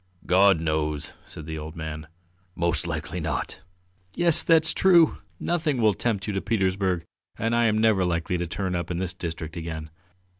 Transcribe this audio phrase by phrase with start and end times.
[0.25, 2.07] "God knows!" said the old man.
[2.55, 3.61] "Most likely not!"
[4.15, 5.19] "Yes, that's true!
[5.39, 7.05] Nothing will tempt you to Petersburg
[7.37, 9.91] and I am never likely to turn up in this district again.